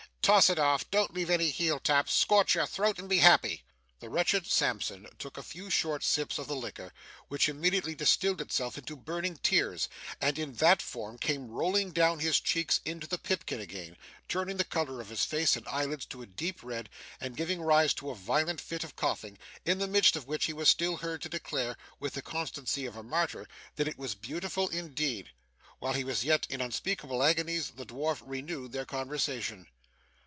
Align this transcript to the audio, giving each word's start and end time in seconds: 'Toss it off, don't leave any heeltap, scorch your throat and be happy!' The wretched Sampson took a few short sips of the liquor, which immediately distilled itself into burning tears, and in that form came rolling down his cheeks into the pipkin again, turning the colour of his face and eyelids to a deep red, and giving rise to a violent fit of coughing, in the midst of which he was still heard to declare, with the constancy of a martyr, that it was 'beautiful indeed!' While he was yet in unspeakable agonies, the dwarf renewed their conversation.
'Toss 0.23 0.51
it 0.51 0.59
off, 0.59 0.89
don't 0.91 1.15
leave 1.15 1.31
any 1.31 1.49
heeltap, 1.51 2.07
scorch 2.07 2.53
your 2.53 2.67
throat 2.67 2.99
and 2.99 3.09
be 3.09 3.17
happy!' 3.17 3.63
The 4.01 4.07
wretched 4.09 4.45
Sampson 4.45 5.07
took 5.17 5.35
a 5.35 5.41
few 5.43 5.71
short 5.71 6.03
sips 6.03 6.37
of 6.37 6.45
the 6.47 6.55
liquor, 6.55 6.93
which 7.27 7.49
immediately 7.49 7.95
distilled 7.95 8.39
itself 8.39 8.77
into 8.77 8.95
burning 8.95 9.37
tears, 9.41 9.89
and 10.21 10.37
in 10.37 10.53
that 10.53 10.79
form 10.79 11.17
came 11.17 11.47
rolling 11.49 11.89
down 11.91 12.19
his 12.19 12.39
cheeks 12.39 12.79
into 12.85 13.07
the 13.07 13.17
pipkin 13.17 13.59
again, 13.59 13.97
turning 14.29 14.57
the 14.57 14.63
colour 14.63 15.01
of 15.01 15.09
his 15.09 15.25
face 15.25 15.55
and 15.57 15.67
eyelids 15.67 16.05
to 16.05 16.21
a 16.21 16.27
deep 16.27 16.61
red, 16.63 16.87
and 17.19 17.35
giving 17.35 17.59
rise 17.59 17.93
to 17.95 18.11
a 18.11 18.15
violent 18.15 18.61
fit 18.61 18.83
of 18.83 18.95
coughing, 18.95 19.39
in 19.65 19.79
the 19.79 19.87
midst 19.87 20.15
of 20.15 20.27
which 20.27 20.45
he 20.45 20.53
was 20.53 20.69
still 20.69 20.97
heard 20.97 21.23
to 21.23 21.29
declare, 21.29 21.75
with 21.99 22.13
the 22.13 22.21
constancy 22.21 22.85
of 22.85 22.95
a 22.95 23.01
martyr, 23.03 23.47
that 23.75 23.87
it 23.87 23.97
was 23.97 24.13
'beautiful 24.15 24.69
indeed!' 24.69 25.31
While 25.79 25.93
he 25.93 26.03
was 26.03 26.23
yet 26.23 26.45
in 26.47 26.61
unspeakable 26.61 27.23
agonies, 27.23 27.71
the 27.71 27.87
dwarf 27.87 28.21
renewed 28.23 28.71
their 28.71 28.85
conversation. 28.85 29.65